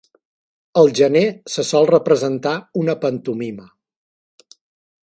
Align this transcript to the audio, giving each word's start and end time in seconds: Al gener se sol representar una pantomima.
Al 0.81 0.89
gener 0.99 1.21
se 1.55 1.65
sol 1.73 1.87
representar 1.91 2.57
una 2.85 2.97
pantomima. 3.05 3.71